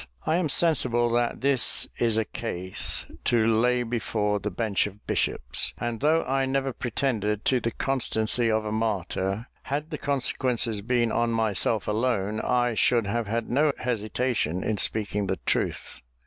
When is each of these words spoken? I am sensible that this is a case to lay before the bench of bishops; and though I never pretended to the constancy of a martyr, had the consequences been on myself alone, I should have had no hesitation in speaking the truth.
I 0.25 0.37
am 0.37 0.49
sensible 0.49 1.11
that 1.11 1.41
this 1.41 1.87
is 1.99 2.17
a 2.17 2.25
case 2.25 3.05
to 3.25 3.45
lay 3.45 3.83
before 3.83 4.39
the 4.39 4.49
bench 4.49 4.87
of 4.87 5.05
bishops; 5.05 5.75
and 5.77 5.99
though 5.99 6.23
I 6.23 6.47
never 6.47 6.73
pretended 6.73 7.45
to 7.45 7.59
the 7.59 7.69
constancy 7.69 8.49
of 8.49 8.65
a 8.65 8.71
martyr, 8.71 9.45
had 9.61 9.91
the 9.91 9.99
consequences 9.99 10.81
been 10.81 11.11
on 11.11 11.29
myself 11.31 11.87
alone, 11.87 12.39
I 12.41 12.73
should 12.73 13.05
have 13.05 13.27
had 13.27 13.47
no 13.51 13.73
hesitation 13.77 14.63
in 14.63 14.79
speaking 14.79 15.27
the 15.27 15.37
truth. 15.45 16.01